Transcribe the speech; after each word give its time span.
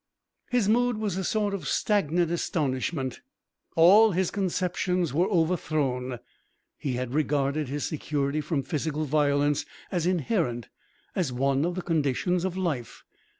His 0.49 0.67
mood 0.67 0.97
was 0.97 1.15
a 1.15 1.23
sort 1.23 1.53
of 1.53 1.67
stagnant 1.67 2.31
astonishment. 2.31 3.21
All 3.75 4.13
his 4.13 4.31
conceptions 4.31 5.13
were 5.13 5.29
overthrown. 5.29 6.17
He 6.79 6.93
had 6.93 7.13
regarded 7.13 7.67
his 7.67 7.83
security 7.85 8.41
from 8.41 8.63
physical 8.63 9.05
violence 9.05 9.63
as 9.91 10.07
inherent, 10.07 10.69
as 11.15 11.31
one 11.31 11.63
of 11.65 11.75
the 11.75 11.83
conditions 11.83 12.45
of 12.45 12.57
life. 12.57 13.03